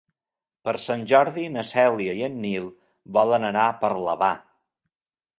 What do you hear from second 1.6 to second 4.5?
Cèlia i en Nil volen anar a Parlavà.